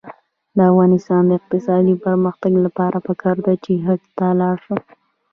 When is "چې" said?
3.63-3.71